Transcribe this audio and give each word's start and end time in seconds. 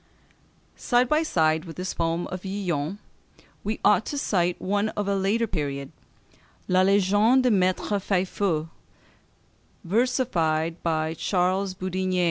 Side 0.77 1.07
by 1.07 1.21
side 1.21 1.65
with 1.65 1.75
this 1.75 1.93
poem 1.93 2.25
of 2.31 2.41
Yillon 2.43 2.97
we 3.63 3.79
ought 3.85 4.03
to 4.07 4.17
cite 4.17 4.59
one 4.59 4.89
of 4.97 5.07
a 5.07 5.15
later 5.15 5.45
period 5.45 5.91
"La 6.67 6.81
Légende 6.83 7.43
de 7.43 7.51
Maître 7.51 8.01
Faifeu," 8.01 8.67
versified 9.83 10.81
by 10.81 11.13
Charles 11.13 11.75
Boudigné. 11.75 12.19